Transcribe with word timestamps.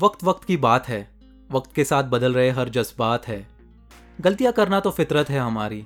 वक्त 0.00 0.22
वक्त 0.24 0.44
की 0.44 0.56
बात 0.56 0.88
है। 0.88 1.08
वक्त 1.50 1.72
के 1.72 1.84
साथ 1.84 2.04
बदल 2.04 2.34
रहे 2.34 2.50
हर 2.50 2.68
जज्बात 2.68 3.26
है। 3.28 3.46
गलतियाँ 4.20 4.52
करना 4.52 4.80
तो 4.80 4.90
फितरत 4.90 5.30
है 5.30 5.38
हमारी। 5.38 5.84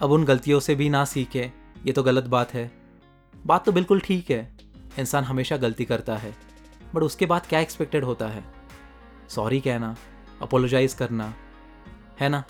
अब 0.00 0.10
उन 0.12 0.24
गलतियों 0.24 0.60
से 0.60 0.74
भी 0.74 0.88
ना 0.88 1.04
सीखे, 1.04 1.52
ये 1.86 1.92
तो 1.92 2.02
गलत 2.02 2.24
बात 2.24 2.52
है। 2.54 2.70
बात 3.46 3.64
तो 3.64 3.72
बिल्कुल 3.72 4.00
ठीक 4.00 4.30
है, 4.30 4.58
इंसान 4.98 5.24
हमेशा 5.24 5.56
गलती 5.56 5.84
करता 5.84 6.16
है, 6.16 6.34
बट 6.94 7.02
उसके 7.02 7.26
बाद 7.26 7.46
क्या 7.46 7.60
एक्सपेक्टेड 7.60 8.04
होता 8.04 8.28
है? 8.28 8.44
सॉरी 9.28 9.60
कहना 9.60 9.94
अपोलोजाइज 10.42 10.94
करना, 10.94 11.34
है 12.20 12.28
ना? 12.28 12.44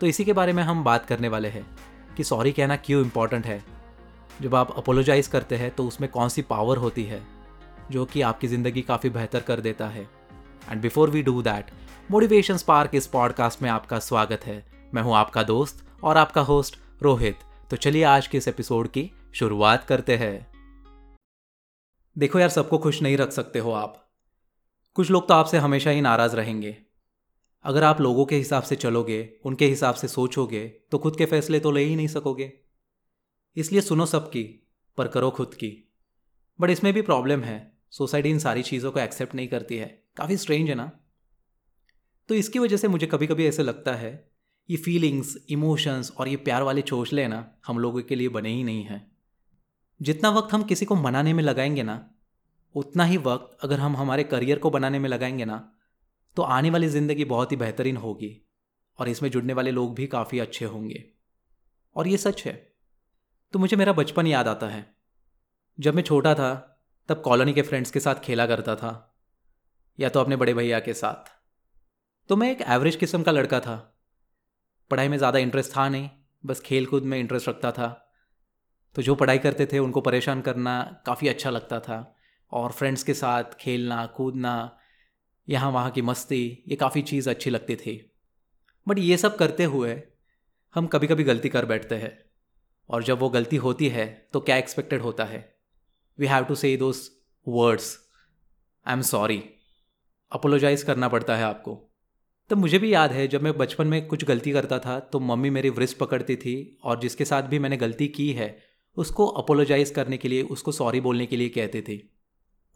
तो 0.00 0.06
इसी 0.06 0.24
के 0.24 0.32
बारे 0.32 0.52
में 0.52 0.62
हम 0.62 0.84
बात 0.84 1.06
करने 1.06 1.28
वाले 1.28 1.48
हैं 1.48 1.66
कि 2.16 2.24
सॉरी 2.24 2.52
कहना 2.52 2.76
क्यों 2.76 3.04
इंपॉर्टेंट 3.04 3.46
है। 3.46 3.62
जब 4.42 4.54
आप 4.54 4.76
अपोलोजाइज 4.76 5.26
करते 5.26 5.56
हैं 5.56 5.70
तो 5.70 5.86
उसमें 5.86 6.10
कौन 6.10 6.28
सी 6.28 6.42
पावर 6.42 6.76
होती 6.76 7.04
है? 7.04 7.35
जो 7.90 8.04
कि 8.04 8.22
आपकी 8.22 8.48
ज़िंदगी 8.48 8.82
काफ़ी 8.82 9.10
बेहतर 9.10 9.40
कर 9.40 9.60
देता 9.60 9.88
है। 9.88 10.08
And 10.70 10.82
before 10.82 11.10
we 11.10 11.22
do 11.22 11.42
that 11.42 11.70
motivation 12.10 12.56
spark 12.56 12.94
इस 12.94 13.06
पॉडकास्ट 13.06 13.62
में 13.62 13.70
आपका 13.70 13.98
स्वागत 13.98 14.40
है। 14.44 14.72
मैं 14.94 15.02
हूँ 15.02 15.14
आपका 15.16 15.42
दोस्त 15.42 15.84
और 16.04 16.16
आपका 16.16 16.40
होस्ट 16.40 16.78
रोहित। 17.02 17.38
तो 17.70 17.76
चलिए 17.76 18.02
आज 18.02 18.26
के 18.26 18.38
इस 18.38 18.48
एपिसोड 18.48 18.88
की 18.88 19.10
शुरुआत 19.34 19.84
करते 19.84 20.16
हैं। 20.16 20.46
देखो 22.18 22.38
यार, 22.38 22.48
सबको 22.48 22.78
खुश 22.78 23.02
नहीं 23.02 23.16
रख 23.16 23.30
सकते 23.30 23.58
हो 23.58 23.72
आप। 23.72 24.10
कुछ 24.94 25.10
लोग 25.10 25.28
तो 25.28 25.34
आपसे 25.34 25.58
हमेशा 25.58 25.90
ही 25.90 26.00
नाराज़ 26.00 26.36
रहेंगे। 26.36 26.76
अगर 27.64 27.84
आप 27.84 28.00
लोगों 28.00 28.26
के 28.26 28.36
हिसाब 28.36 28.62
से 28.62 28.76
चलोगे, 28.76 29.30
उनके 29.44 29.66
हिसाब 29.66 29.94
से 29.94 30.08
सोचोगे 30.08 30.66
तो 30.66 30.98
खुद 30.98 31.16
के 31.16 31.26
फैसले 31.26 31.60
तो 31.60 31.70
ले 31.70 31.84
ही 31.84 31.96
नहीं 31.96 32.08
सकोगे। 32.08 32.52
इसलिए 33.56 33.80
सुनो 33.80 34.06
सबकी, 34.06 34.68
पर 34.96 35.08
करो 35.08 35.30
खुद 35.30 35.54
की। 35.54 35.94
बट 36.60 36.70
इसमें 36.70 36.92
भी 36.92 37.02
प्रॉब्लम 37.02 37.40
है। 37.40 37.75
सोसाइटी 37.98 38.30
इन 38.30 38.38
सारी 38.38 38.62
चीज़ों 38.62 38.92
को 38.92 39.00
एक्सेप्ट 39.00 39.34
नहीं 39.34 39.48
करती 39.48 39.76
है। 39.76 39.86
काफ़ी 40.16 40.36
स्ट्रेंज 40.36 40.68
है 40.68 40.74
ना? 40.74 40.90
तो 42.28 42.34
इसकी 42.34 42.58
वजह 42.58 42.76
से 42.76 42.88
मुझे 42.88 43.06
कभी 43.06 43.26
कभी 43.26 43.46
ऐसे 43.46 43.62
लगता 43.62 43.94
है, 43.94 44.30
ये 44.68 44.76
फीलिंग्स 44.76 45.36
इमोशंस 45.48 46.10
और 46.10 46.28
ये 46.28 46.36
प्यार 46.36 46.62
वाले 46.62 46.82
चोचले 46.82 47.26
ना, 47.28 47.60
हम 47.66 47.78
लोगों 47.78 48.02
के 48.02 48.14
लिए 48.14 48.28
बने 48.28 48.48
ही 48.48 48.64
नहीं 48.64 48.84
हैं। 48.84 49.16
जितना 50.00 50.30
वक्त 50.30 50.52
हम 50.54 50.62
किसी 50.62 50.84
को 50.84 50.94
मनाने 50.94 51.32
में 51.32 51.42
लगाएँगे 51.44 51.82
ना, 51.82 52.10
उतना 52.74 53.04
ही 53.04 53.16
वक्त 53.16 53.64
अगर 53.64 53.80
हम 53.80 53.96
हमारे 53.96 54.24
करियर 54.24 54.58
को 54.58 54.70
बनाने 54.70 54.98
में 54.98 55.08
लगाएँगे 55.08 55.44
ना 55.44 55.72
तो 56.36 56.42
आने 56.42 56.70
वाली 56.70 56.88
ज़िंदगी 56.88 57.24
बहुत 57.24 57.52
ही 57.52 57.56
बेहतरीन 57.56 57.96
होगी 57.96 58.30
और 58.98 59.08
इसमें 59.08 59.30
जुड़ने 59.30 59.52
वाले 59.52 59.70
लोग 59.70 59.94
भी 59.94 60.06
काफ़ी 60.06 60.38
अच्छे 60.38 60.64
होंगे। 60.64 61.04
और 61.96 62.08
ये 62.08 62.16
सच 62.16 62.42
है। 62.44 62.52
तो 63.52 63.58
मुझे 63.58 63.76
मेरा 63.76 63.92
बचपन 63.92 64.26
याद 64.26 64.48
आता 64.48 64.68
है। 64.68 64.86
जब 65.78 65.94
मैं 65.94 66.02
छोटा 66.02 66.34
था 66.34 66.75
तब 67.08 67.20
कॉलोनी 67.20 67.52
के 67.52 67.62
फ्रेंड्स 67.62 67.90
के 67.90 68.00
साथ 68.00 68.14
खेला 68.14 68.46
करता 68.46 68.74
था, 68.76 69.18
या 69.98 70.08
तो 70.08 70.20
अपने 70.20 70.36
बड़े 70.36 70.54
भैया 70.54 70.80
के 70.80 70.94
साथ। 70.94 71.30
तो 72.30 72.36
मैं 72.36 72.50
एक 72.52 72.62
एवरेज 72.62 72.96
किस्म 72.96 73.22
का 73.22 73.32
लड़का 73.32 73.60
था। 73.60 73.76
पढ़ाई 74.90 75.08
में 75.08 75.16
ज़्यादा 75.18 75.38
इंटरेस्ट 75.38 75.76
था 75.76 75.88
नहीं, 75.88 76.08
बस 76.44 76.60
खेल 76.60 76.86
कूद 76.86 77.02
में 77.02 77.18
इंटरेस्ट 77.18 77.48
रखता 77.48 77.72
था। 77.72 77.88
तो 78.96 79.02
जो 79.02 79.14
पढ़ाई 79.14 79.38
करते 79.38 79.66
थे, 79.66 79.78
उनको 79.78 80.00
परेशान 80.00 80.40
करना 80.40 81.02
काफ़ी 81.06 81.28
अच्छा 81.28 81.50
लगता 81.50 81.80
था। 81.80 82.16
और 82.52 82.72
फ्रेंड्स 82.72 83.02
के 83.02 83.14
साथ 83.14 83.54
खेलना, 83.60 84.04
कूदना, 84.06 84.78
यहाँ 85.48 85.70
वहाँ 85.70 85.90
की 85.90 86.02
मस्ती, 86.02 86.64
ये 86.68 86.76
काफ़ी 86.76 87.02
चीज़ 87.02 87.30
अच्छी 87.30 87.50
लगती 87.50 87.76
थी। 87.76 88.12
बट 88.86 88.98
ये 88.98 89.16
सब 89.16 89.36
करते 89.36 89.64
हुए 89.64 90.00
हम 90.74 90.86
कभी 90.86 91.06
कभी 91.06 91.24
गलती 91.24 91.48
कर 91.48 91.64
बैठते 91.64 91.94
हैं। 91.94 92.18
और 92.90 93.02
जब 93.02 93.18
वो 93.18 93.28
गलती 93.30 93.56
होती 93.56 93.88
है 93.88 94.06
तो 94.32 94.40
क्या 94.40 94.56
एक्सपेक्टेड 94.56 95.02
होता 95.02 95.24
है? 95.24 95.55
We 96.18 96.26
have 96.26 96.44
to 96.44 96.54
say 96.54 96.76
those 96.76 97.10
words 97.48 97.98
I 98.86 98.94
am 98.94 99.02
sorry 99.02 99.44
apologize 100.32 100.82
करना 100.82 101.08
पड़ता 101.08 101.36
है 101.36 101.44
आपको। 101.44 101.90
तब 102.50 102.56
मुझे 102.56 102.78
भी 102.78 102.94
याद 102.94 103.12
है, 103.12 103.28
जब 103.28 103.42
मैं 103.42 103.58
बचपन 103.58 103.86
में 103.86 104.06
कुछ 104.06 104.24
गलती 104.24 104.52
करता 104.52 104.78
था 104.78 105.00
तो 105.00 105.20
मम्मी 105.20 105.50
मेरी 105.50 105.70
वृष्ट 105.70 105.96
पकड़ती 105.96 106.36
थी 106.36 106.78
और 106.84 107.00
जिसके 107.00 107.24
साथ 107.24 107.42
भी 107.42 107.58
मैंने 107.58 107.76
गलती 107.76 108.08
की 108.08 108.32
है, 108.32 108.62
उसको 108.96 109.26
अपोलोजाइज 109.26 109.90
करने 109.90 110.16
के 110.16 110.28
लिए, 110.28 110.42
उसको 110.42 110.72
सॉरी 110.72 111.00
बोलने 111.00 111.26
के 111.26 111.36
लिए 111.36 111.48
कहते 111.48 111.84
थे। 111.88 112.00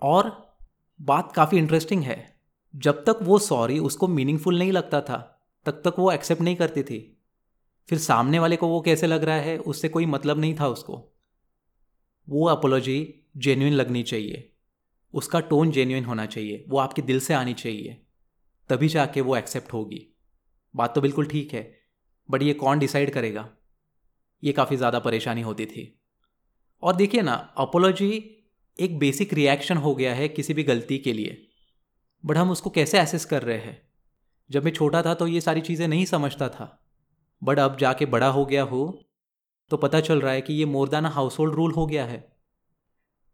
और 0.02 0.56
बात 1.00 1.32
काफ़ी 1.32 1.58
इंटरेस्टिंग 1.58 2.02
है। 2.02 2.40
जब 2.76 3.04
तक 3.04 3.18
वो 3.22 3.38
सॉरी 3.38 3.78
उसको 3.78 4.08
मीनिंगफुल 4.08 4.58
नहीं 4.58 4.72
लगता 4.72 5.00
था, 5.00 5.42
तब 5.66 5.72
तक 5.72 5.94
वो 5.98 6.12
एक्सेप्ट 6.12 6.42
नहीं 6.42 6.56
करती 6.56 6.82
थी। 6.82 7.22
फिर 7.88 7.98
सामने 7.98 8.38
वाले 8.38 8.56
को 8.56 8.68
वो 8.68 8.80
कैसे 8.80 9.06
लग 9.06 9.24
रहा 9.24 9.36
है, 9.36 9.58
उससे 9.58 9.88
कोई 9.88 10.06
मतलब 10.06 10.38
नहीं 10.38 10.56
था 10.60 10.68
उसको। 10.68 11.12
वो 12.28 12.46
अपोलॉजी 12.46 13.19
जेन्यून 13.34 13.72
लगनी 13.72 14.02
चाहिए। 14.02 14.52
उसका 15.14 15.40
टोन 15.40 15.70
जेन्यून 15.70 16.04
होना 16.04 16.26
चाहिए। 16.26 16.64
वो 16.68 16.78
आपके 16.78 17.02
दिल 17.02 17.20
से 17.20 17.34
आनी 17.34 17.54
चाहिए। 17.54 18.00
तभी 18.70 18.88
जाके 18.88 19.20
वो 19.20 19.36
एक्सेप्ट 19.36 19.72
होगी। 19.72 20.06
बात 20.74 20.94
तो 20.94 21.00
बिल्कुल 21.00 21.26
ठीक 21.26 21.54
है 21.54 21.80
बट 22.28 22.42
ये 22.42 22.52
कौन 22.54 22.78
डिसाइड 22.78 23.10
करेगा? 23.10 23.48
ये 24.42 24.52
काफ़ी 24.52 24.76
ज़्यादा 24.76 24.98
परेशानी 24.98 25.40
होती 25.40 25.66
थी। 25.66 26.00
और 26.82 26.96
देखिए 26.96 27.22
ना 27.22 27.34
अपोलॉजी 27.58 28.10
एक 28.78 28.98
बेसिक 28.98 29.34
रिएक्शन 29.34 29.76
हो 29.76 29.94
गया 29.94 30.14
है 30.14 30.28
किसी 30.28 30.54
भी 30.54 30.62
गलती 30.62 30.98
के 30.98 31.12
लिए। 31.12 31.46
बट 32.24 32.36
हम 32.36 32.50
उसको 32.50 32.70
कैसे 32.70 33.00
एसेस 33.00 33.24
कर 33.24 33.42
रहे 33.42 33.58
हैं? 33.58 33.80
जब 34.50 34.64
मैं 34.64 34.72
छोटा 34.72 35.02
था 35.02 35.14
तो 35.14 35.26
ये 35.26 35.40
सारी 35.40 35.60
चीज़ें 35.60 35.88
नहीं 35.88 36.04
समझता 36.04 36.48
था। 36.48 36.76
बट 37.42 37.58
अब 37.58 37.76
जाके 37.78 38.06
बड़ा 38.06 38.28
हो 38.28 38.44
गया 38.46 38.62
हो 38.62 39.06
तो 39.70 39.76
पता 39.76 40.00
चल 40.00 40.20
रहा 40.20 40.32
है 40.32 40.40
कि 40.42 40.54
ये 40.54 40.64
मोर 40.64 40.94
हाउस 40.94 41.38
होल्ड 41.38 41.54
रूल 41.54 41.72
हो 41.72 41.86
गया 41.86 42.04
है। 42.04 42.29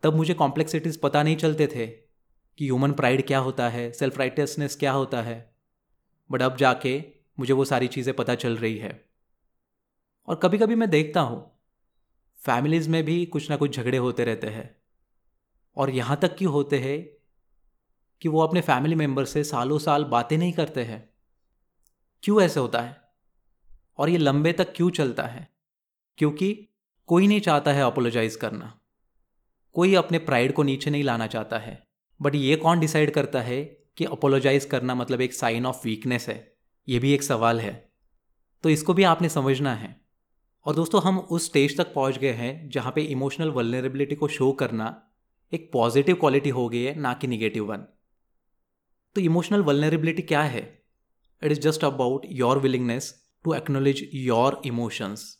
तब 0.07 0.15
मुझे 0.15 0.35
कॉम्प्लेक्सिटीज़ 0.35 0.99
पता 1.03 1.23
नहीं 1.23 1.37
चलते 1.37 1.67
थे 1.67 1.87
कि 2.59 2.65
ह्यूमन 2.65 2.93
प्राइड 2.93 3.27
क्या 3.27 3.39
होता 3.39 3.69
है 3.69 3.93
सेल्फ 3.93 4.19
राइटसनेस 4.19 4.77
क्या 4.77 4.93
होता 4.93 5.23
है। 5.23 5.55
बट 6.33 6.43
अब 6.43 6.57
जाके 6.57 7.05
मुझे 7.39 7.53
वो 7.53 7.65
सारी 7.65 7.87
चीज़ें 7.87 8.17
पता 8.17 8.35
चल 8.35 8.57
रही 8.57 8.79
है। 8.79 9.05
और 10.29 10.37
कभी 10.37 10.59
कभी 10.59 10.75
मैं 10.75 10.91
देखता 10.91 11.21
हूँ 11.21 11.61
फैमिलीज़ 12.47 12.91
में 12.91 13.05
भी 13.05 13.27
कुछ 13.27 13.51
ना 13.51 13.57
कुछ 13.57 13.77
झगड़े 13.77 13.99
होते 13.99 14.25
रहते 14.25 14.47
हैं। 14.47 14.77
और 15.77 15.91
यहाँ 15.91 16.17
तक 16.17 16.37
कि 16.37 16.45
होते 16.45 16.79
हैं 16.79 17.09
कि 18.21 18.29
वो 18.29 18.41
अपने 18.41 18.61
फैमिली 18.61 18.95
मेंबर 18.95 19.25
से 19.25 19.45
सालों 19.45 19.79
साल 19.79 20.05
बातें 20.05 20.39
नहीं 20.39 20.53
करते 20.53 20.83
हैं। 20.83 21.11
क्यों 22.23 22.43
ऐसे 22.43 22.61
होता 22.61 22.81
है? 22.81 23.03
और 23.99 24.09
ये 24.09 24.19
लंबे 24.19 24.53
तक 24.53 24.73
क्यों 24.77 24.91
चलता 24.91 25.23
है? 25.23 25.49
क्योंकि 26.19 26.69
कोई 27.07 27.27
नहीं 27.27 27.41
चाहता 27.41 27.73
है 27.73 27.83
अपोलोजाइज 27.83 28.37
करना। 28.37 28.81
कोई 29.77 29.95
अपने 29.95 30.19
प्राइड 30.19 30.53
को 30.53 30.63
नीचे 30.63 30.91
नहीं 30.91 31.03
लाना 31.05 31.27
चाहता 31.27 31.59
है। 31.59 31.83
बट 32.21 32.35
ये 32.35 32.57
कौन 32.57 32.81
डिसाइड 32.81 33.11
करता 33.11 33.41
है 33.41 33.65
कि 33.97 34.05
अपोलोजाइज 34.05 34.65
करना 34.65 34.95
मतलब 34.95 35.21
एक 35.21 35.35
साइन 35.35 35.67
ऑफ़ 35.67 35.85
वीकनेस 35.85 36.29
है? 36.29 36.57
ये 36.89 36.99
भी 36.99 37.13
एक 37.15 37.23
सवाल 37.23 37.61
है। 37.61 37.93
तो 38.65 38.71
इसको 38.71 38.95
भी 38.95 39.03
आपने 39.03 39.29
समझना 39.29 39.75
है। 39.75 40.01
और 40.67 40.75
दोस्तों, 40.75 41.03
हम 41.03 41.19
उस 41.19 41.47
स्टेज 41.47 41.77
तक 41.79 41.93
पहुँच 41.95 42.19
गए 42.19 42.33
हैं 42.33 42.69
जहाँ 42.71 42.93
पे 42.93 43.03
इमोशनल 43.03 43.51
वलनरेबिलिटी 43.51 44.15
को 44.15 44.29
शो 44.29 44.51
करना 44.53 45.13
एक 45.53 45.71
पॉजिटिव 45.73 46.17
क्वालिटी 46.17 46.51
हो 46.51 46.69
गई 46.69 46.83
है, 46.83 46.95
ना 46.95 47.15
कि 47.15 47.27
निगेटिव 47.27 47.65
वन 47.65 47.87
तो 49.17 49.21
इमोशनल 49.21 49.63
वलनरेबिलिटी 49.63 50.23
क्या 50.23 50.43
है? 50.43 50.63
It 51.43 51.53
is 51.53 51.61
just 51.61 51.85
about 51.85 52.27
your 52.33 52.59
willingness 52.59 53.15
to 53.45 53.55
acknowledge 53.55 54.09
your 54.15 54.61
emotions 54.67 55.33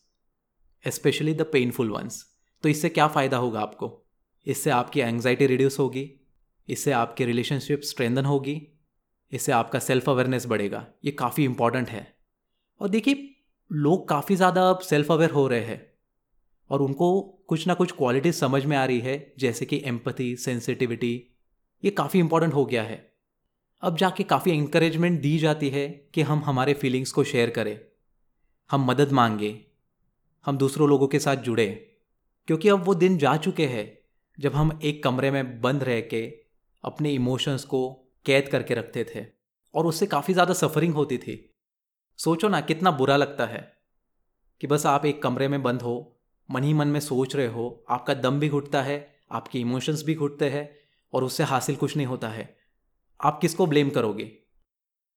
specially 0.85 1.35
the 1.35 1.43
painful 1.43 1.91
ones 1.91 2.25
तो 2.65 2.69
इससे 2.69 2.89
क्या 2.89 3.07
फ़ायदा 3.09 3.37
होगा 3.37 3.61
आपको? 3.61 4.06
इससे 4.47 4.71
आपकी 4.71 5.01
एंग्जाइटी 5.01 5.47
रिड्यूस 5.47 5.79
होगी, 5.79 6.11
इससे 6.69 6.93
आपकी 6.93 7.25
रिलेशनशिप 7.25 7.81
स्ट्रेंदन 7.83 8.25
होगी, 8.25 8.61
इससे 9.33 9.53
आपका 9.53 9.79
सेल्फ 9.79 10.09
अवेयरनेस 10.09 10.47
बढ़ेगा। 10.47 10.87
ये 11.05 11.11
काफ़ी 11.13 11.45
इंपॉर्टेंट 11.45 11.89
है। 11.89 12.07
और 12.81 12.89
देखिए, 12.89 13.35
लोग 13.71 14.09
काफ़ी 14.09 14.37
ज़्यादा 14.37 14.69
अब 14.71 14.79
सेल्फ 14.81 15.11
अवेयर 15.13 15.31
हो 15.31 15.47
रहे 15.49 15.61
हैं 15.61 15.87
और 16.71 16.83
उनको 16.83 17.21
कुछ 17.49 17.67
ना 17.67 17.75
कुछ 17.75 17.93
क्वालिटीज 17.93 18.35
समझ 18.35 18.65
में 18.65 18.77
आ 18.77 18.85
रही 18.85 19.01
है, 19.01 19.35
जैसे 19.39 19.67
कि 19.67 19.83
एम्पथी 19.85 20.35
सेंसिटिविटी 20.37 21.13
ये 21.83 21.91
काफ़ी 21.91 22.21
इंपॉर्टेंट 22.21 22.55
हो 22.55 22.65
गया 22.65 22.83
है। 22.83 23.05
अब 23.83 23.97
जाके 23.97 24.25
काफ़ी 24.25 24.53
इंकरेजमेंट 24.53 25.21
दी 25.21 25.37
जाती 25.39 25.69
है 25.71 25.89
कि 26.15 26.23
हम 26.23 26.43
हमारे 26.45 26.75
फीलिंग्स 26.75 27.13
को 27.13 27.25
शेयर 27.25 27.51
करें, 27.51 27.79
हम 28.71 28.85
मदद 28.85 29.13
मांगें, 29.13 29.61
हम 30.45 30.59
दूसरों 30.59 30.89
लोगों 30.89 31.09
के 31.09 31.19
साथ 31.19 31.37
जुड़े, 31.37 31.67
क्योंकि 32.49 32.69
अब 32.69 32.85
वो 32.85 32.95
दिन 32.95 33.19
जा 33.19 33.37
चुके 33.37 33.67
हैं। 33.67 33.96
जब 34.39 34.55
हम 34.55 34.79
एक 34.85 35.05
कमरे 35.05 35.31
में 35.31 35.61
बंद 35.61 35.85
रह 35.85 36.01
के 36.01 36.35
अपने 36.85 37.13
इमोशंस 37.13 37.65
को 37.65 38.11
कैद 38.27 38.49
करके 38.49 38.75
रखते 38.75 39.05
थे 39.15 39.25
और 39.75 39.87
उससे 39.87 40.07
काफ़ी 40.07 40.35
ज़्यादा 40.35 40.55
सफरिंग 40.55 40.95
होती 40.95 41.19
थी। 41.19 41.55
सोचो 42.19 42.49
ना, 42.49 42.61
कितना 42.61 42.91
बुरा 42.91 43.17
लगता 43.17 43.47
है 43.47 43.77
कि 44.61 44.67
बस 44.67 44.87
आप 44.87 45.07
एक 45.07 45.23
कमरे 45.23 45.49
में 45.49 45.63
बंद 45.63 45.83
हो, 45.83 46.19
मन 46.51 46.65
ही 46.65 46.75
मन 46.75 46.89
में 46.89 47.01
सोच 47.01 47.37
रहे 47.37 47.47
हो, 47.47 47.85
आपका 47.89 48.15
दम 48.15 48.41
भी 48.41 48.49
घुटता 48.49 48.83
है, 48.83 49.15
आपके 49.33 49.59
इमोशंस 49.59 50.03
भी 50.03 50.15
घुटते 50.15 50.49
हैं 50.51 50.77
और 51.13 51.25
उससे 51.25 51.45
हासिल 51.45 51.77
कुछ 51.77 51.97
नहीं 51.97 52.07
होता 52.07 52.29
है। 52.29 52.57
आप 53.23 53.41
किसको 53.41 53.67
ब्लेम 53.67 53.91
करोगे? 53.91 54.33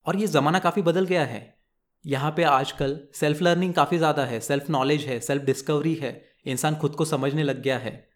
और 0.06 0.16
ये 0.16 0.28
ज़माना 0.28 0.60
काफ़ी 0.60 0.82
बदल 0.82 1.06
गया 1.06 1.26
है। 1.26 1.60
यहाँ 2.06 2.34
पे 2.38 2.44
आजकल 2.44 3.00
सेल्फ 3.14 3.42
लर्निंग 3.42 3.74
काफ़ी 3.74 3.98
ज़्यादा 3.98 4.26
है 4.26 4.40
सेल्फ 4.40 4.70
नॉलेज 4.70 5.06
है 5.06 5.20
सेल्फ 5.20 5.44
डिस्कवरी 5.44 5.96
है, 5.96 6.26
इंसान 6.46 6.76
खुद 6.76 6.96
को 6.96 7.06
समझने 7.06 7.44
लग 7.44 7.62
गया 7.62 7.78
है। 7.78 8.09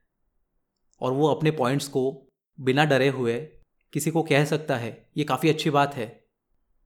और 1.02 1.12
वो 1.12 1.28
अपने 1.28 1.52
पॉइंट्स 1.52 1.88
को 1.88 2.28
बिना 2.60 2.86
डरे 2.86 3.08
हुए 3.08 3.40
किसी 3.94 4.12
को 4.12 4.24
कह 4.24 4.46
सकता 4.46 4.78
है, 4.78 5.10
ये 5.18 5.24
काफ़ी 5.24 5.50
अच्छी 5.50 5.70
बात 5.70 5.96
है। 5.96 6.26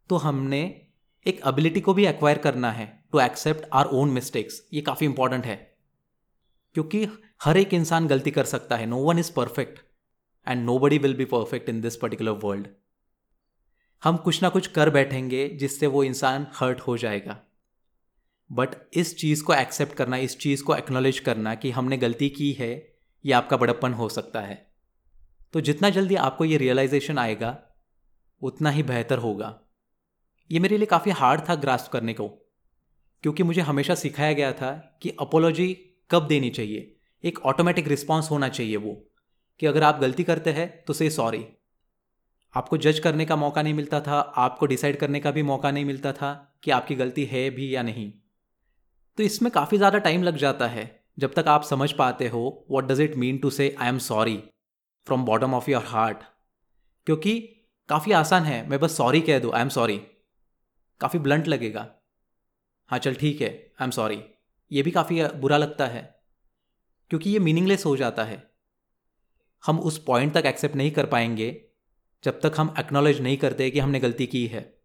तो 0.10 0.16
हमने 0.16 0.82
एक 1.26 1.42
एबिलिटी 1.48 1.82
को 1.82 1.94
भी 1.94 2.06
एक्वायर 2.06 2.38
करना 2.38 2.72
है 2.72 3.04
to 3.12 3.20
accept 3.20 3.68
our 3.74 3.86
own 3.86 4.10
mistakes 4.10 4.62
ये 4.74 4.82
काफ़ी 4.82 5.06
इंपॉर्टेंट 5.08 5.46
है। 5.46 5.78
क्योंकि 6.74 7.08
हर 7.44 7.58
एक 7.58 7.74
इंसान 7.74 8.08
गलती 8.08 8.32
कर 8.32 8.46
सकता 8.46 8.76
है 8.76 8.86
no 8.86 8.98
one 8.98 9.20
is 9.20 9.32
perfect 9.34 9.80
and 10.48 10.66
nobody 10.80 10.98
will 10.98 11.14
be 11.14 11.26
perfect 11.26 11.70
in 11.70 11.82
this 11.82 11.96
particular 11.96 12.32
world 12.32 12.68
हम 14.04 14.18
कुछ 14.18 14.42
ना 14.44 14.50
कुछ 14.50 14.68
कर 14.68 14.90
बैठेंगे 14.90 15.48
जिससे 15.50 15.88
वो 15.88 16.04
इंसान 16.04 16.48
हर्ट 16.54 16.80
हो 16.80 16.98
जाएगा। 16.98 17.40
बट 18.52 18.70
इस 18.94 19.18
चीज़ 19.18 19.44
को 19.44 19.54
एक्सेप्ट 19.54 19.94
करना, 19.94 20.18
इस 20.18 20.38
चीज़ 20.40 20.64
को 20.64 20.76
एक्नोलेज 20.76 21.20
करना 21.20 21.56
कि 21.56 21.72
हमने 21.72 21.98
गलती 21.98 22.30
की 22.30 22.52
है 22.54 22.97
ये 23.28 23.34
आपका 23.34 23.58
बड़प्पन 23.58 23.94
हो 23.94 24.10
सकता 24.10 24.42
है। 24.42 24.66
तो 25.54 25.62
जितना 25.62 25.90
जल्दी 25.90 26.16
आपको 26.16 26.46
ये 26.46 26.58
रियलाइजेशन 26.58 27.18
आएगा, 27.18 27.58
उतना 28.42 28.70
ही 28.70 28.84
बेहतर 28.84 29.18
होगा। 29.18 29.60
ये 30.50 30.60
मेरे 30.60 30.78
लिए 30.78 30.86
काफ़ी 30.86 31.12
हार्ड 31.12 31.42
था 31.50 31.56
ग्रास्प 31.56 31.92
करने 31.92 32.14
को, 32.14 32.28
क्योंकि 33.24 33.44
मुझे 33.44 33.62
हमेशा 33.62 33.96
सिखाया 33.96 34.34
गया 34.34 34.52
था 34.52 34.72
कि 35.02 35.10
अपोलॉजी 35.20 35.74
कब 36.12 36.28
देनी 36.28 36.50
चाहिए। 36.50 36.94
एक 37.24 37.40
ऑटोमेटिक 37.46 37.88
रिस्पॉन्स 37.88 38.32
होना 38.32 38.50
चाहिए 38.50 38.78
वो, 38.78 38.94
कि 39.60 39.66
अगर 39.66 39.84
आप 39.84 40.00
गलती 40.00 40.24
करते 40.24 40.52
हैं 40.52 40.84
तो 40.86 40.94
से 40.94 41.10
सॉरी 41.10 41.46
आपको 42.56 42.78
जज 42.78 43.00
करने 43.00 43.26
का 43.26 43.36
मौका 43.36 43.62
नहीं 43.62 43.74
मिलता 43.74 44.00
था, 44.02 44.20
आपको 44.20 44.66
डिसाइड 44.66 44.98
करने 44.98 45.20
का 45.20 45.32
भी 45.32 45.44
मौका 45.44 45.72
नहीं 45.72 45.86
मिलता 45.86 46.12
था 46.14 46.60
कि 46.64 46.72
आपकी 46.72 46.96
गलती 46.96 47.26
है 47.26 47.50
भी 47.50 47.76
या 47.76 47.82
नहीं। 47.84 48.12
तो 49.18 49.24
इसमें 49.24 49.52
काफ़ी 49.52 49.78
ज़्यादा 49.78 49.98
टाइम 49.98 50.24
लग 50.24 50.38
जाता 50.38 50.68
है। 50.68 50.97
जब 51.18 51.34
तक 51.34 51.48
आप 51.48 51.64
समझ 51.64 51.92
पाते 51.92 52.28
हो 52.28 52.66
what 52.72 52.88
does 52.88 53.02
it 53.02 53.16
mean 53.16 53.38
to 53.38 53.50
say 53.50 53.76
I 53.80 53.90
am 53.90 53.98
sorry 54.00 54.38
from 55.08 55.26
bottom 55.26 55.54
of 55.54 55.70
your 55.72 55.84
heart 55.84 56.18
क्योंकि 57.08 57.40
काफ़ी 57.90 58.12
आसान 58.12 58.44
है, 58.44 58.68
मैं 58.70 58.80
बस 58.80 58.98
सॉरी 58.98 59.22
कह 59.22 59.40
दूँ 59.40 59.54
आई 59.54 59.62
एम 59.62 59.70
सॉरी 59.70 59.98
काफ़ी 61.02 61.20
ब्लंट 61.20 61.48
लगेगा। 61.48 61.88
हाँ 62.90 63.00
चल 63.00 63.16
ठीक 63.16 63.42
है 63.42 63.50
आई 63.50 63.86
एम 63.86 63.92
सॉरी 63.92 64.22
ये 64.72 64.82
भी 64.82 64.92
काफ़ी 64.92 65.24
बुरा 65.36 65.58
लगता 65.58 65.86
है, 65.86 66.02
क्योंकि 67.12 67.30
ये 67.30 67.40
मीनिंगलेस 67.40 67.86
हो 67.86 67.96
जाता 67.98 68.24
है। 68.24 68.42
हम 69.64 69.80
उस 69.80 69.98
पॉइंट 70.04 70.34
तक 70.34 70.46
एक्सेप्ट 70.46 70.76
नहीं 70.76 70.92
कर 70.92 71.06
पाएँगे, 71.06 71.50
जब 72.24 72.40
तक 72.42 72.54
हम 72.58 72.74
एक्नॉलेज 72.80 73.22
नहीं 73.22 73.38
करते 73.38 73.70
कि 73.72 73.80
हमने 73.80 74.00
गलती 74.00 74.26
की 74.26 74.46
है। 74.48 74.77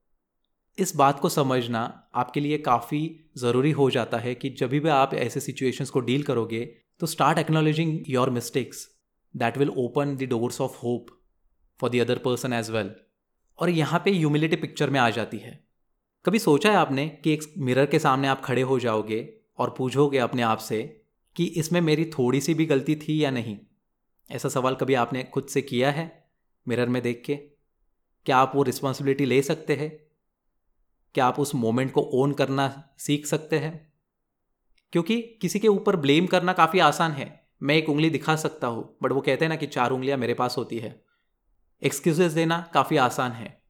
इस 0.79 0.97
बात 0.97 1.21
को 1.21 1.29
समझना 1.29 2.11
आपके 2.15 2.41
लिए 2.41 2.59
काफ़ी 2.59 3.31
ज़रूरी 3.37 3.71
हो 3.71 3.91
जाता 3.91 4.19
है 4.19 4.35
कि 4.35 4.51
जब 4.51 4.69
भी 4.69 4.89
आप 4.89 5.15
ऐसे 5.15 5.41
सिचुएशंस 5.41 5.91
को 5.91 6.01
डील 6.01 6.23
करोगे 6.23 6.77
तो 7.01 7.07
start 7.07 7.39
acknowledging 7.39 8.01
your 8.09 8.31
mistakes 8.31 8.89
that 9.37 9.59
will 9.59 9.69
open 9.69 10.17
the 10.17 10.23
doors 10.23 10.61
of 10.61 10.79
hope 10.79 11.07
for 11.81 11.91
the 11.91 11.97
other 11.97 12.19
person 12.19 12.53
as 12.53 12.71
well 12.71 12.95
और 13.59 13.71
यहाँ 13.71 14.03
पे 14.05 14.11
ह्यूमिलिटी 14.11 14.57
पिक्चर 14.57 14.91
में 14.91 15.01
आ 15.01 15.11
जाती 15.11 15.39
है। 15.39 15.65
कभी 16.25 16.39
सोचा 16.39 16.71
है 16.71 16.77
आपने 16.77 17.09
कि 17.09 17.33
एक 17.33 17.55
मिरर 17.59 17.87
के 17.87 17.99
सामने 17.99 18.29
आप 18.29 18.43
खड़े 18.45 18.63
हो 18.63 18.79
जाओगे 18.79 19.35
और 19.59 19.75
पूछोगे 19.79 20.19
अपने 20.19 20.43
आप 20.43 20.59
से 20.59 21.03
कि 21.37 21.45
इसमें 21.45 21.81
मेरी 21.81 22.05
थोड़ी 22.05 22.41
सी 22.41 22.55
भी 22.55 22.67
गलती 22.67 22.97
थी 22.97 23.25
या 23.25 23.31
नहीं? 23.31 23.59
ऐसा 24.31 24.49
सवाल 24.49 24.75
कभी 24.75 24.95
आपने 24.95 25.25
खुद 25.25 25.47
से 25.47 25.63
किया 25.63 25.91
है 25.91 26.25
मिरर 26.69 26.89
में 26.89 27.03
देख 27.03 27.23
के? 27.27 27.35
क्या 28.27 28.37
आप 28.37 28.53
वो 28.55 28.63
रिस्पॉन्सिबिलिटी 28.63 29.25
ले 29.25 29.43
सकते 29.43 29.77
हैं? 29.77 30.12
क्या 31.15 31.27
आप 31.27 31.41
उस 31.41 31.55
मोमेंट 31.55 31.93
को 31.93 32.01
ओन 32.01 32.33
करना 32.33 32.89
सीख 32.99 33.27
सकते 33.27 33.59
हैं? 33.59 33.93
क्योंकि 34.93 35.23
किसी 35.23 35.59
के 35.59 35.69
ऊपर 35.69 35.97
ब्लेम 35.97 36.27
करना 36.27 36.53
काफ़ी 36.53 36.79
आसान 36.79 37.13
है। 37.13 37.47
मैं 37.63 37.75
एक 37.75 37.89
उंगली 37.89 38.11
दिखा 38.11 38.37
सकता 38.37 38.67
हूँ, 38.67 38.97
बट 39.03 39.13
वो 39.13 39.21
कहते 39.21 39.45
हैं 39.45 39.51
ना 39.51 39.57
कि 39.57 39.67
चार 39.67 39.91
उंगलियाँ 39.91 40.19
मेरे 40.19 40.35
पास 40.35 40.57
होती 40.59 40.79
है। 40.79 41.05
एक्सक्यूजेस 41.83 42.33
देना 42.33 42.71
काफ़ी 42.75 42.97
आसान 42.97 43.33
है। 43.33 43.63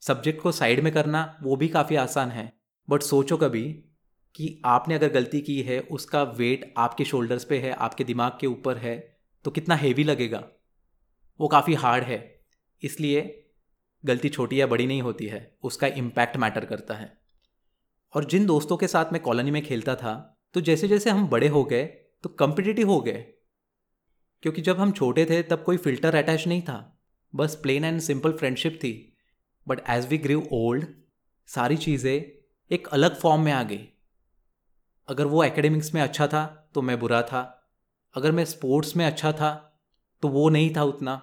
सब्जेक्ट 0.00 0.42
को 0.42 0.52
साइड 0.52 0.80
में 0.80 0.92
करना 0.92 1.38
वो 1.42 1.56
भी 1.56 1.68
काफ़ी 1.68 1.96
आसान 1.96 2.30
है। 2.30 2.52
बट 2.90 3.02
सोचो 3.02 3.36
कभी 3.36 3.84
कि 4.34 4.62
आपने 4.64 4.94
अगर 4.94 5.08
गलती 5.08 5.40
की 5.40 5.62
है, 5.62 5.80
उसका 5.80 6.22
वेट 6.22 6.74
आपके 6.76 7.04
शोल्डर्स 7.04 7.44
पे 7.44 7.58
है, 7.58 7.72
आपके 7.72 8.04
दिमाग 8.04 8.38
के 8.40 8.46
ऊपर 8.46 8.76
है 8.76 9.18
तो 9.44 9.50
कितना 9.50 9.74
हेवी 9.74 10.04
लगेगा? 10.04 10.48
वो 11.40 11.48
काफ़ी 11.48 11.74
हार्ड 11.74 12.04
है। 12.04 12.40
इसलिए 12.82 13.45
गलती 14.04 14.28
छोटी 14.28 14.60
या 14.60 14.66
बड़ी 14.66 14.86
नहीं 14.86 15.02
होती 15.02 15.26
है, 15.26 15.56
उसका 15.62 15.86
इम्पैक्ट 15.86 16.36
मैटर 16.36 16.64
करता 16.64 16.94
है। 16.94 17.12
और 18.14 18.24
जिन 18.24 18.46
दोस्तों 18.46 18.76
के 18.76 18.88
साथ 18.88 19.12
मैं 19.12 19.22
कॉलोनी 19.22 19.50
में 19.50 19.62
खेलता 19.62 19.94
था 19.94 20.14
तो 20.54 20.60
जैसे 20.60 20.88
जैसे 20.88 21.10
हम 21.10 21.26
बड़े 21.28 21.48
हो 21.48 21.64
गए 21.64 21.84
तो 22.22 22.28
कम्पिटिटिव 22.28 22.90
हो 22.90 23.00
गए। 23.00 23.24
क्योंकि 24.42 24.62
जब 24.62 24.78
हम 24.78 24.92
छोटे 24.92 25.24
थे, 25.24 25.42
तब 25.42 25.62
कोई 25.64 25.76
फ़िल्टर 25.76 26.14
अटैच 26.14 26.46
नहीं 26.46 26.62
था। 26.62 26.98
बस 27.34 27.54
प्लेन 27.54 27.84
एंड 27.84 28.00
सिंपल 28.00 28.32
फ्रेंडशिप 28.32 28.74
थी। 28.74 28.92
But 29.66 29.80
as 29.88 30.06
we 30.06 30.18
grew 30.18 30.48
old 30.52 30.86
सारी 31.48 31.76
चीज़ें 31.76 32.14
एक 32.70 32.88
अलग 32.88 33.18
फॉर्म 33.20 33.42
में 33.42 33.52
आ 33.52 33.62
गई। 33.62 33.88
अगर 35.08 35.26
वो 35.26 35.42
एकेडमिक्स 35.44 35.94
में 35.94 36.00
अच्छा 36.02 36.26
था 36.26 36.44
तो 36.74 36.82
मैं 36.82 36.98
बुरा 37.00 37.22
था। 37.22 37.42
अगर 38.14 38.32
मैं 38.32 38.44
स्पोर्ट्स 38.44 38.96
में 38.96 39.04
अच्छा 39.06 39.32
था 39.32 39.52
तो 40.22 40.28
वो 40.28 40.48
नहीं 40.48 40.74
था 40.76 40.82
उतना। 40.82 41.16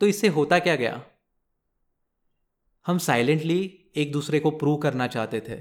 तो 0.00 0.06
इससे 0.06 0.28
होता 0.28 0.58
क्या 0.58 0.76
गया? 0.76 1.02
हम 2.86 2.98
साइलेंटली 2.98 3.90
एक 3.96 4.12
दूसरे 4.12 4.40
को 4.40 4.50
प्रूव 4.50 4.76
करना 4.76 5.06
चाहते 5.06 5.40
थे। 5.40 5.60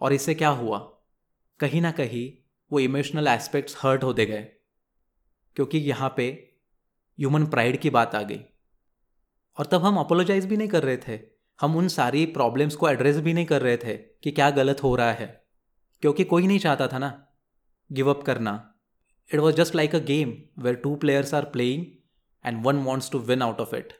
और 0.00 0.12
इससे 0.12 0.34
क्या 0.34 0.48
हुआ? 0.48 0.78
कहीं 1.60 1.80
ना 1.80 1.90
कहीं 1.90 2.42
वो 2.72 2.80
इमोशनल 2.80 3.28
एस्पेक्ट्स 3.28 3.76
हर्ट 3.78 4.04
होते 4.04 4.26
गए, 4.26 4.42
क्योंकि 5.56 5.78
यहाँ 5.78 6.14
पे 6.16 6.26
ह्यूमन 7.18 7.46
प्राइड 7.46 7.80
की 7.80 7.90
बात 7.90 8.14
आ 8.14 8.22
गई। 8.22 8.40
और 9.58 9.66
तब 9.66 9.82
हम 9.82 9.98
अपोलोजाइज 9.98 10.46
भी 10.46 10.56
नहीं 10.56 10.68
कर 10.68 10.82
रहे 10.82 10.96
थे। 10.96 11.20
हम 11.60 11.76
उन 11.76 11.88
सारी 11.88 12.24
प्रॉब्लम्स 12.26 12.76
को 12.76 12.88
एड्रेस 12.88 13.16
भी 13.16 13.32
नहीं 13.32 13.46
कर 13.46 13.62
रहे 13.62 13.76
थे 13.76 13.96
कि 13.96 14.30
क्या 14.30 14.50
गलत 14.50 14.82
हो 14.82 14.94
रहा 14.96 15.12
है। 15.12 15.44
क्योंकि 16.02 16.24
कोई 16.24 16.46
नहीं 16.46 16.58
चाहता 16.58 16.88
था 16.88 16.98
ना। 16.98 17.26
गिव 17.92 18.10
अप 18.10 18.22
करना। 18.22 18.74
It 19.34 19.40
was 19.40 19.56
just 19.56 19.74
like 19.74 19.94
a 19.94 19.98
game 19.98 20.34
where 20.58 20.74
two 20.74 20.96
players 20.96 21.34
are 21.34 21.44
playing 21.44 21.86
and 22.44 22.64
one 22.64 22.76
wants 22.76 23.10
to 23.10 23.18
win 23.18 23.42
out 23.42 23.60
of 23.60 23.76
it 23.76 23.92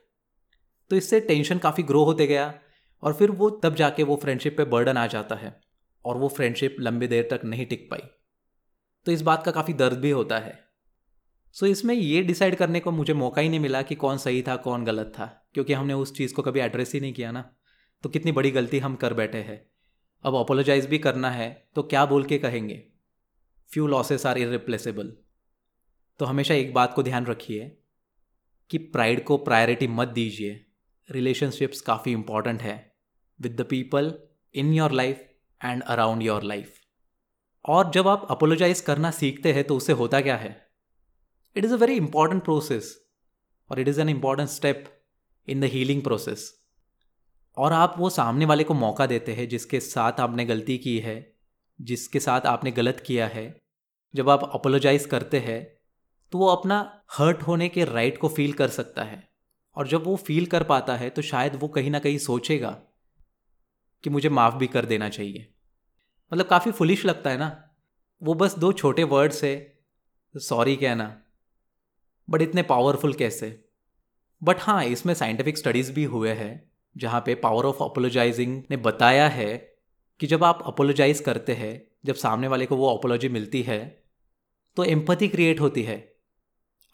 तो 0.91 0.95
इससे 0.95 1.19
टेंशन 1.19 1.57
काफ़ी 1.57 1.83
ग्रो 1.83 2.03
होते 2.03 2.27
गया 2.27 2.53
और 3.03 3.13
फिर 3.13 3.31
वो 3.31 3.49
तब 3.63 3.75
जाके 3.75 4.03
वो 4.03 4.15
फ्रेंडशिप 4.15 4.57
पे 4.57 4.63
बर्डन 4.65 4.97
आ 4.97 5.05
जाता 5.07 5.35
है 5.35 5.59
और 6.05 6.17
वो 6.17 6.27
फ्रेंडशिप 6.27 6.75
लंबी 6.79 7.07
देर 7.07 7.27
तक 7.31 7.45
नहीं 7.45 7.65
टिक 7.65 7.87
पाई। 7.91 8.01
तो 9.05 9.11
इस 9.11 9.21
बात 9.21 9.43
का 9.43 9.51
काफ़ी 9.51 9.73
दर्द 9.73 9.97
भी 9.97 10.09
होता 10.11 10.39
है। 10.39 10.57
सो 11.55 11.65
इसमें 11.65 11.93
ये 11.95 12.21
डिसाइड 12.21 12.55
करने 12.55 12.79
को 12.79 12.91
मुझे 12.91 13.13
मौका 13.13 13.41
ही 13.41 13.49
नहीं 13.49 13.59
मिला 13.59 13.81
कि 13.81 13.95
कौन 13.95 14.17
सही 14.17 14.41
था, 14.41 14.55
कौन 14.55 14.83
गलत 14.85 15.11
था, 15.15 15.25
क्योंकि 15.53 15.73
हमने 15.73 15.93
उस 15.93 16.13
चीज़ 16.17 16.33
को 16.33 16.41
कभी 16.41 16.59
एड्रेस 16.59 16.93
ही 16.93 16.99
नहीं 16.99 17.13
किया 17.13 17.31
ना। 17.31 17.49
तो 18.03 18.09
कितनी 18.09 18.31
बड़ी 18.31 18.51
गलती 18.51 18.79
हम 18.79 18.95
कर 18.95 19.13
बैठे 19.13 19.37
हैं। 19.37 19.61
अब 20.23 20.35
अपोलोजाइज 20.35 20.85
भी 20.85 20.97
करना 20.97 21.31
है 21.31 21.49
तो 21.75 21.83
क्या 21.83 22.05
बोल 22.05 22.23
के 22.23 22.37
कहेंगे? 22.37 22.83
फ्यू 23.71 23.87
लॉसेस 23.87 24.25
आर 24.25 24.37
इरिप्लेसेबल 24.37 25.13
तो 26.19 26.25
हमेशा 26.25 26.53
एक 26.53 26.73
बात 26.73 26.93
को 26.93 27.03
ध्यान 27.03 27.25
रखिए 27.25 27.77
कि 28.69 28.77
प्राइड 28.77 29.23
को 29.23 29.37
प्रायोरिटी 29.37 29.87
मत 29.87 30.07
दीजिए। 30.07 30.65
रिलेशनशिप्स 31.11 31.81
काफ़ी 31.81 32.11
इंपॉर्टेंट 32.11 32.61
है 32.61 32.95
with 33.41 33.61
the 33.61 33.65
people 33.65 34.13
in 34.55 34.73
your 34.73 34.91
life 34.91 35.29
and 35.65 35.83
around 35.83 36.23
your 36.23 36.43
life 36.43 36.75
और 37.65 37.91
जब 37.91 38.07
आप 38.07 38.27
अपोलोजाइज 38.31 38.81
करना 38.81 39.11
सीखते 39.11 39.53
हैं 39.53 39.63
तो 39.63 39.77
उससे 39.77 39.93
होता 39.93 40.21
क्या 40.21 40.37
है? 40.37 40.69
It 41.55 41.65
is 41.65 41.73
a 41.73 41.77
very 41.77 41.93
important 41.93 42.43
process 42.43 43.07
और 43.69 43.79
it 43.79 43.87
is 43.87 44.01
an 44.01 44.09
important 44.09 44.49
step 44.49 45.03
in 45.47 45.61
the 45.61 45.63
healing 45.63 46.01
process 46.01 46.61
और 47.57 47.73
आप 47.73 47.95
वो 47.97 48.09
सामने 48.09 48.45
वाले 48.45 48.63
को 48.63 48.73
मौका 48.73 49.05
देते 49.05 49.33
हैं, 49.33 49.47
जिसके 49.47 49.79
साथ 49.79 50.19
आपने 50.19 50.45
गलती 50.45 50.77
की 50.77 50.99
है, 50.99 51.35
जिसके 51.81 52.19
साथ 52.19 52.41
आपने 52.41 52.71
गलत 52.71 53.03
किया 53.07 53.27
है। 53.27 53.61
जब 54.15 54.29
आप 54.29 54.49
अपोलोजाइज 54.53 55.05
करते 55.05 55.39
हैं 55.39 55.79
तो 56.31 56.37
वो 56.37 56.47
अपना 56.47 57.03
हर्ट 57.11 57.41
होने 57.41 57.69
के 57.69 57.85
राइट 57.85 58.17
को 58.17 58.27
फील 58.27 58.53
कर 58.53 58.67
सकता 58.67 59.03
है। 59.03 59.28
और 59.75 59.87
जब 59.87 60.03
वो 60.03 60.15
फील 60.15 60.45
कर 60.45 60.63
पाता 60.63 60.95
है 60.95 61.09
तो 61.09 61.21
शायद 61.21 61.55
वो 61.55 61.67
कहीं 61.67 61.91
ना 61.91 61.99
कहीं 61.99 62.17
सोचेगा 62.17 62.69
कि 64.03 64.09
मुझे 64.09 64.29
माफ़ 64.29 64.55
भी 64.55 64.67
कर 64.67 64.85
देना 64.85 65.09
चाहिए। 65.09 65.53
मतलब 66.33 66.45
काफ़ी 66.45 66.71
फुलिश 66.71 67.05
लगता 67.05 67.29
है 67.29 67.37
ना। 67.37 67.75
वो 68.23 68.33
बस 68.33 68.57
दो 68.59 68.73
छोटे 68.73 69.03
वर्ड्स 69.03 69.43
है 69.43 69.79
सॉरी 70.35 70.75
कहना 70.75 71.21
बट 72.29 72.41
इतने 72.41 72.63
पावरफुल 72.63 73.13
कैसे? 73.13 73.65
बट 74.43 74.55
हाँ 74.59 74.85
इसमें 74.85 75.13
साइंटिफिक 75.13 75.57
स्टडीज़ 75.57 75.91
भी 75.91 76.03
हुए 76.03 76.33
हैं, 76.33 76.71
जहाँ 76.97 77.23
पे 77.25 77.35
पावर 77.35 77.65
ऑफ़ 77.65 77.83
अपोलोजाइजिंग 77.83 78.63
ने 78.71 78.77
बताया 78.77 79.27
है 79.27 79.75
कि 80.19 80.27
जब 80.27 80.43
आप 80.43 80.63
अपोलोजाइज 80.65 81.19
करते 81.19 81.53
हैं, 81.53 81.87
जब 82.05 82.15
सामने 82.15 82.47
वाले 82.47 82.65
को 82.65 82.75
वो 82.75 82.97
अपोलॉजी 82.97 83.29
मिलती 83.29 83.61
है 83.61 84.03
तो 84.77 84.83
एम्पति 84.83 85.27
क्रिएट 85.27 85.59
होती 85.59 85.83
है 85.83 86.15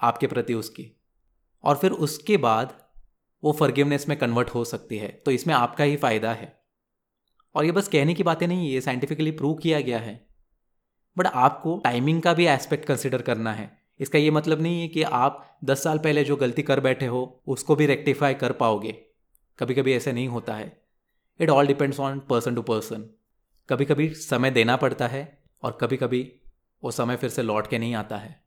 आपके 0.01 0.27
प्रति 0.27 0.53
उसकी। 0.53 0.94
और 1.65 1.77
फिर 1.77 1.91
उसके 1.91 2.37
बाद 2.37 2.85
वो 3.43 3.51
फर्गिवनेस 3.51 4.09
में 4.09 4.17
कन्वर्ट 4.17 4.49
हो 4.49 4.65
सकती 4.65 4.97
है। 4.97 5.07
तो 5.07 5.31
इसमें 5.31 5.53
आपका 5.53 5.83
ही 5.83 5.95
फ़ायदा 5.95 6.33
है। 6.33 6.59
और 7.55 7.65
ये 7.65 7.71
बस 7.71 7.87
कहने 7.87 8.13
की 8.13 8.23
बातें 8.23 8.47
नहीं, 8.47 8.69
ये 8.69 8.81
साइंटिफिकली 8.81 9.31
प्रूव 9.31 9.55
किया 9.55 9.81
गया 9.81 9.99
है। 9.99 10.27
बट 11.17 11.27
आपको 11.27 11.81
टाइमिंग 11.83 12.21
का 12.21 12.33
भी 12.33 12.45
एस्पेक्ट 12.45 12.85
कंसिडर 12.85 13.21
करना 13.21 13.53
है। 13.53 13.81
इसका 13.99 14.19
ये 14.19 14.31
मतलब 14.31 14.61
नहीं 14.61 14.81
है 14.81 14.87
कि 14.87 15.03
आप 15.03 15.59
दस 15.63 15.83
साल 15.83 15.97
पहले 15.97 16.23
जो 16.23 16.35
गलती 16.35 16.63
कर 16.63 16.79
बैठे 16.79 17.05
हो, 17.05 17.43
उसको 17.47 17.75
भी 17.75 17.85
रेक्टिफाई 17.85 18.33
कर 18.33 18.51
पाओगे। 18.51 18.91
कभी 19.59 19.73
कभी 19.73 19.93
ऐसे 19.93 20.13
नहीं 20.13 20.27
होता 20.27 20.55
है। 20.55 20.81
It 21.39 21.49
all 21.49 21.67
depends 21.67 21.99
on 21.99 22.19
person 22.19 22.55
to 22.55 22.61
person 22.61 23.09
कभी 23.69 23.85
कभी 23.85 24.09
समय 24.09 24.51
देना 24.51 24.75
पड़ता 24.75 25.07
है 25.07 25.43
और 25.63 25.77
कभी 25.81 25.97
कभी 25.97 26.41
वो 26.83 26.91
समय 26.91 27.15
फिर 27.15 27.29
से 27.29 27.41
लौट 27.41 27.67
के 27.67 27.77
नहीं 27.77 27.95
आता 27.95 28.17
है। 28.17 28.43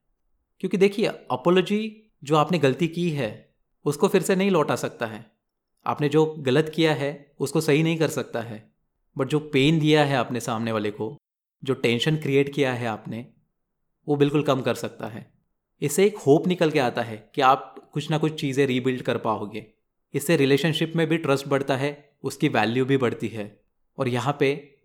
क्योंकि 0.60 0.76
देखिए 0.76 1.06
अपोलॉजी 1.06 2.07
जो 2.24 2.36
आपने 2.36 2.58
गलती 2.58 2.88
की 2.88 3.10
है, 3.10 3.54
उसको 3.84 4.08
फिर 4.08 4.22
से 4.22 4.36
नहीं 4.36 4.50
लौटा 4.50 4.76
सकता 4.76 5.06
है। 5.06 5.30
आपने 5.86 6.08
जो 6.08 6.26
गलत 6.38 6.72
किया 6.74 6.94
है, 6.94 7.32
उसको 7.40 7.60
सही 7.60 7.82
नहीं 7.82 7.98
कर 7.98 8.08
सकता 8.08 8.40
है। 8.40 8.72
बट 9.18 9.28
जो 9.28 9.38
पेन 9.38 9.78
दिया 9.78 10.04
है 10.04 10.16
आपने 10.16 10.40
सामने 10.40 10.72
वाले 10.72 10.90
को, 10.90 11.18
जो 11.64 11.74
टेंशन 11.74 12.16
क्रिएट 12.16 12.54
किया 12.54 12.72
है 12.72 12.86
आपने, 12.86 13.26
वो 14.08 14.16
बिल्कुल 14.16 14.42
कम 14.42 14.60
कर 14.60 14.74
सकता 14.74 15.06
है। 15.06 15.32
इससे 15.82 16.06
एक 16.06 16.18
होप 16.18 16.46
निकल 16.46 16.70
के 16.70 16.78
आता 16.78 17.02
है 17.02 17.30
कि 17.34 17.40
आप 17.40 17.90
कुछ 17.92 18.10
ना 18.10 18.18
कुछ 18.18 18.40
चीज़ें 18.40 18.66
रीबिल्ड 18.66 19.02
कर 19.02 19.18
पाओगे। 19.18 19.66
इससे 20.14 20.36
रिलेशनशिप 20.36 20.92
में 20.96 21.06
भी 21.06 21.18
ट्रस्ट 21.18 21.48
बढ़ता 21.48 21.76
है, 21.76 22.10
उसकी 22.22 22.48
वैल्यू 22.48 22.84
भी 22.84 22.96
बढ़ती 22.96 23.28
है। 23.28 23.60
और 23.98 24.08
यहाँ 24.08 24.36
पे 24.40 24.76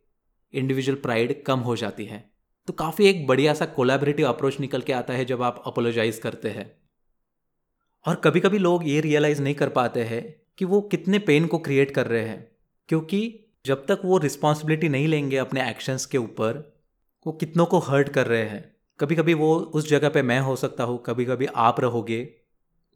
इंडिविजुअल 0.54 0.98
प्राइड 0.98 1.44
कम 1.44 1.60
हो 1.60 1.76
जाती 1.76 2.06
है। 2.06 2.32
तो 2.68 2.74
काफ़ी 2.74 3.08
एक 3.08 3.28
बढ़िया 3.28 3.54
सा 3.54 3.66
कोलाबरेटिव 3.66 4.28
अप्रोच 4.28 4.60
निकल 4.60 4.82
के 4.82 4.94
आता 4.94 5.14
है 5.14 5.26
जब 5.26 5.42
आप 5.42 5.64
अपोलोजाइज 5.66 6.18
करते 6.18 6.50
हैं। 6.50 6.83
और 8.06 8.16
कभी 8.16 8.40
कभी 8.40 8.58
लोग 8.58 8.88
ये 8.88 9.00
रियलाइज़ 9.02 9.42
नहीं 9.42 9.56
कर 9.56 9.70
पाते 9.70 10.04
हैं 10.04 10.24
कि 10.58 10.66
वो 10.66 10.82
कितने 10.82 11.20
पेन 11.20 11.48
को 11.48 11.58
क्रिएट 11.60 11.92
कर 11.92 12.08
रहे 12.08 12.24
हैं, 12.24 12.48
क्योंकि 12.90 13.40
जब 13.66 13.86
तक 13.86 14.02
वो 14.06 14.18
रिस्पॉन्सिबिलिटी 14.18 14.90
नहीं 14.90 15.08
लेंगे 15.08 15.38
अपने 15.38 15.70
एक्शंस 15.70 16.06
के 16.06 16.18
ऊपर, 16.18 16.74
वो 17.26 17.34
कितनों 17.34 17.66
को 17.66 17.80
हर्ट 17.80 18.10
कर 18.10 18.28
रहे 18.28 18.44
हैं। 18.44 18.64
कभी 19.00 19.16
कभी 19.16 19.34
वो 19.34 19.56
उस 19.56 19.90
जगह 19.90 20.10
पे 20.10 20.22
मैं 20.22 20.40
हो 20.40 20.56
सकता 20.56 20.84
हूँ 20.84 21.02
कभी 21.06 21.26
कभी 21.26 21.46
आप 21.46 21.80
रहोगे 21.80 22.20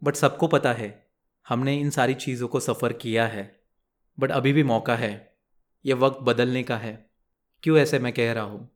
बट 0.01 0.15
सबको 0.15 0.47
पता 0.47 0.73
है, 0.73 1.07
हमने 1.47 1.75
इन 1.75 1.89
सारी 1.89 2.13
चीज़ों 2.15 2.47
को 2.47 2.59
सफ़र 2.59 2.93
किया 2.93 3.27
है 3.27 3.51
बट 4.17 4.31
अभी 4.31 4.53
भी 4.53 4.63
मौका 4.63 4.95
है, 4.95 5.33
ये 5.85 5.93
वक्त 5.93 6.19
बदलने 6.21 6.63
का 6.63 6.77
है। 6.77 6.93
क्यों 7.63 7.77
ऐसे 7.77 7.99
मैं 7.99 8.13
कह 8.13 8.31
रहा 8.33 8.43
हूँ? 8.43 8.69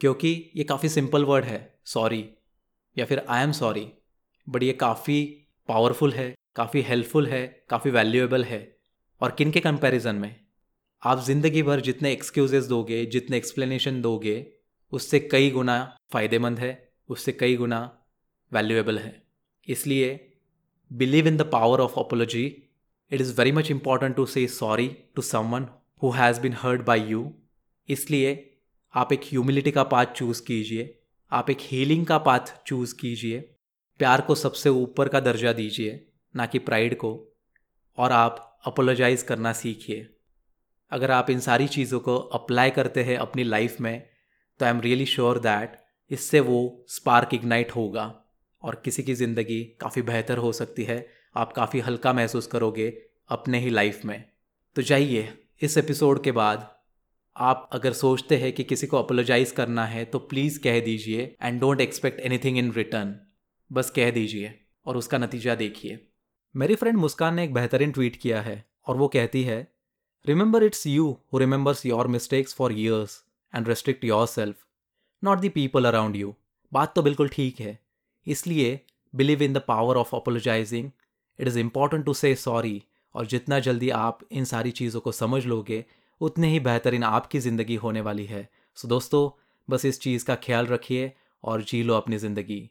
क्योंकि 0.00 0.50
ये 0.56 0.64
काफ़ी 0.64 0.88
सिंपल 0.88 1.24
वर्ड 1.24 1.44
है 1.44 1.58
सॉरी 1.84 2.24
या 2.96 3.04
फिर 3.04 3.24
आई 3.28 3.42
एम 3.42 3.52
सॉरी 3.52 3.86
बट 4.46 4.62
ये 4.62 4.72
काफ़ी 4.72 5.44
पावरफुल 5.68 6.12
है, 6.12 6.34
काफ़ी 6.56 6.82
हेल्पफुल 6.82 7.26
है, 7.26 7.46
काफ़ी 7.70 7.90
वैल्यूएबल 7.90 8.44
है। 8.44 8.60
और 9.20 9.30
किन 9.30 9.50
के 9.50 9.60
कंपैरिजन 9.60 10.16
में? 10.16 10.34
आप 11.02 11.18
ज़िंदगी 11.20 11.62
भर 11.62 11.80
जितने 11.80 12.12
एक्सक्यूजेस 12.12 12.64
दोगे, 12.64 13.04
जितने 13.06 13.36
एक्सप्लेनेशन 13.36 14.00
दोगे, 14.02 14.46
उससे 14.92 15.20
कई 15.20 15.50
गुना 15.50 15.78
फ़ायदेमंद 16.12 16.58
है, 16.58 16.92
उससे 17.08 17.32
कई 17.32 17.56
गुना 17.56 17.80
वैल्यूएबल 18.52 18.98
है। 18.98 19.22
इसलिए 19.68 20.08
believe 20.90 21.26
in 21.28 21.36
the 21.36 21.42
power 21.42 21.80
of 21.80 21.98
apology 22.00 22.44
it 23.10 23.20
is 23.20 23.34
very 23.38 23.52
much 23.52 23.70
important 23.70 24.16
to 24.16 24.26
say 24.26 24.46
sorry 24.48 24.88
to 25.16 25.22
someone 25.22 25.66
who 26.02 26.10
has 26.10 26.40
been 26.40 26.52
hurt 26.52 26.82
by 26.82 27.00
you 27.00 27.32
इसलिए 27.88 28.32
आप 28.94 29.12
एक 29.12 29.20
ह्यूमिलिटी 29.24 29.70
का 29.70 29.82
पाथ 29.84 30.06
चूज़ 30.06 30.42
कीजिए, 30.42 30.94
आप 31.32 31.50
एक 31.50 31.58
हीलिंग 31.60 32.06
का 32.06 32.18
पाथ 32.18 32.52
चूज़ 32.66 32.94
कीजिए। 32.94 33.57
प्यार 34.00 34.20
को 34.20 34.34
सबसे 34.34 34.68
ऊपर 34.70 35.08
का 35.08 35.20
दर्जा 35.20 35.52
दीजिए, 35.52 36.00
ना 36.34 36.46
कि 36.46 36.58
प्राइड 36.60 36.96
को, 36.96 37.10
और 37.98 38.12
आप 38.12 38.60
अपोलोजाइज 38.66 39.22
करना 39.22 39.52
सीखिए। 39.54 40.06
अगर 40.92 41.10
आप 41.10 41.30
इन 41.30 41.40
सारी 41.40 41.66
चीज़ों 41.68 42.00
को 42.00 42.16
अप्लाई 42.16 42.70
करते 42.70 43.02
हैं 43.04 43.16
अपनी 43.18 43.44
लाइफ 43.44 43.80
में 43.80 44.02
तो 44.60 44.64
I 44.64 44.70
am 44.70 44.80
really 44.80 45.06
sure 45.06 45.38
that 45.40 45.76
इससे 46.10 46.40
वो 46.40 46.84
स्पार्क 46.88 47.34
इग्नाइट 47.34 47.74
होगा, 47.76 48.14
और 48.62 48.80
किसी 48.84 49.02
की 49.02 49.14
ज़िंदगी 49.14 49.62
काफ़ी 49.80 50.02
बेहतर 50.04 50.38
हो 50.38 50.52
सकती 50.54 50.84
है। 50.84 51.06
आप 51.36 51.52
काफ़ी 51.52 51.80
हल्का 51.80 52.12
महसूस 52.12 52.46
करोगे 52.46 52.88
अपने 53.30 53.58
ही 53.58 53.70
लाइफ 53.70 54.04
में। 54.04 54.24
तो 54.76 54.82
जाइए, 54.82 55.28
इस 55.62 55.78
एपिसोड 55.78 56.22
के 56.22 56.32
बाद 56.32 56.68
आप 57.36 57.68
अगर 57.72 57.92
सोचते 57.94 58.36
हैं 58.36 58.52
कि 58.52 58.64
किसी 58.64 58.86
को 58.86 58.96
अपोलोजाइज 58.96 59.50
करना 59.52 59.84
है 59.86 60.04
तो 60.04 60.18
प्लीज़ 60.20 60.58
कह 60.60 60.80
दीजिए 60.80 61.34
and 61.42 61.60
don't 61.60 61.80
expect 61.80 62.20
anything 62.20 62.58
in 62.58 62.72
return 62.72 63.14
बस 63.70 63.90
कह 63.90 64.10
दीजिए 64.10 64.52
और 64.86 64.96
उसका 64.96 65.18
नतीजा 65.18 65.54
देखिए। 65.54 65.98
मेरी 66.54 66.74
फ्रेंड 66.74 66.98
मुस्कान 66.98 67.34
ने 67.34 67.44
एक 67.44 67.52
बेहतरीन 67.54 67.90
ट्वीट 67.92 68.16
किया 68.16 68.40
है 68.42 68.64
और 68.86 68.96
वो 68.96 69.08
कहती 69.08 69.42
है 69.42 69.66
remember 70.24 70.62
it's 70.62 70.86
you 70.86 71.10
who 71.32 71.38
remembers 71.38 71.84
your 71.86 72.06
mistakes 72.06 72.54
for 72.54 72.72
years 72.72 73.22
and 73.54 73.68
restrict 73.68 74.04
yourself 74.26 74.64
not 75.22 75.40
the 75.40 75.50
people 75.54 75.84
around 75.84 76.16
you 76.16 76.34
बात 76.72 76.94
तो 76.94 77.02
बिल्कुल 77.02 77.28
ठीक 77.28 77.60
है 77.60 77.78
इसलिए 78.26 78.80
believe 79.14 79.42
in 79.42 79.52
the 79.52 79.62
power 79.68 79.96
of 79.96 80.14
apologizing 80.16 80.90
it 81.38 81.48
is 81.48 81.58
important 81.58 82.04
to 82.04 82.14
say 82.14 82.34
sorry 82.36 82.82
और 83.14 83.26
जितना 83.26 83.58
जल्दी 83.58 83.90
आप 83.90 84.18
इन 84.32 84.44
सारी 84.44 84.70
चीज़ों 84.70 85.00
को 85.00 85.12
समझ 85.12 85.44
लोगे 85.46 85.84
उतने 86.20 86.48
ही 86.48 86.60
बेहतरीन 86.60 87.04
आपकी 87.04 87.38
ज़िंदगी 87.38 87.74
होने 87.76 88.00
वाली 88.00 88.24
है। 88.26 88.42
सो 88.76 88.82
so, 88.82 88.88
दोस्तों 88.88 89.30
बस 89.68 89.84
इस 89.84 90.00
चीज़ 90.00 90.24
का 90.24 90.34
ख्याल 90.34 90.66
रखिए 90.66 91.12
और 91.44 91.62
जी 91.62 91.82
लो 91.82 91.94
अपनी 91.94 92.18
ज़िंदगी। 92.18 92.70